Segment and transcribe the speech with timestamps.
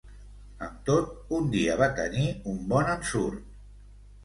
[0.67, 3.47] Amb tot, un dia va tenir un bon ensurt.